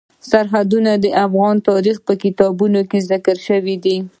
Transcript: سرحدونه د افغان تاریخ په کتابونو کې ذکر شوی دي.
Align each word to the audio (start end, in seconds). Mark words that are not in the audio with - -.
سرحدونه 0.29 0.91
د 1.03 1.05
افغان 1.25 1.55
تاریخ 1.69 1.97
په 2.07 2.13
کتابونو 2.23 2.79
کې 2.89 2.99
ذکر 3.09 3.35
شوی 3.47 3.75
دي. 3.83 3.97